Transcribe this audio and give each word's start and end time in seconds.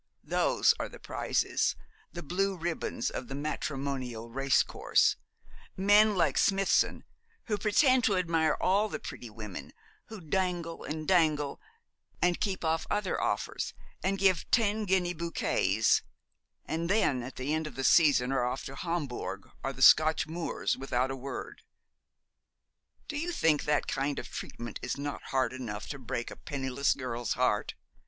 Those 0.23 0.73
are 0.79 0.89
the 0.89 0.97
prizes 0.97 1.75
the 2.11 2.23
blue 2.23 2.57
ribbons 2.57 3.11
of 3.11 3.27
the 3.27 3.35
matrimonial 3.35 4.31
race 4.31 4.63
course 4.63 5.15
men 5.77 6.15
like 6.15 6.39
Smithson, 6.39 7.03
who 7.43 7.55
pretend 7.59 8.03
to 8.05 8.17
admire 8.17 8.57
all 8.59 8.89
the 8.89 8.97
pretty 8.97 9.29
women, 9.29 9.73
who 10.07 10.19
dangle, 10.19 10.83
and 10.83 11.07
dangle, 11.07 11.61
and 12.19 12.39
keep 12.41 12.65
off 12.65 12.87
other 12.89 13.21
offers, 13.21 13.75
and 14.03 14.17
give 14.17 14.49
ten 14.49 14.85
guinea 14.85 15.13
bouquets, 15.13 16.01
and 16.65 16.89
then 16.89 17.21
at 17.21 17.35
the 17.35 17.53
end 17.53 17.67
of 17.67 17.75
the 17.75 17.83
season 17.83 18.31
are 18.31 18.43
off 18.43 18.65
to 18.65 18.73
Hombourg 18.75 19.51
or 19.61 19.71
the 19.71 19.83
Scotch 19.83 20.25
moors, 20.25 20.75
without 20.75 21.11
a 21.11 21.15
word. 21.15 21.61
Do 23.07 23.19
you 23.19 23.31
think 23.31 23.65
that 23.65 23.85
kind 23.85 24.17
of 24.17 24.29
treatment 24.31 24.79
is 24.81 24.97
not 24.97 25.21
hard 25.25 25.53
enough 25.53 25.87
to 25.89 25.99
break 25.99 26.31
a 26.31 26.35
penniless 26.35 26.95
girl's 26.95 27.33
heart? 27.33 27.75